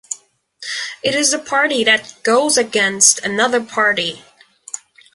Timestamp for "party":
1.37-1.83, 3.63-4.23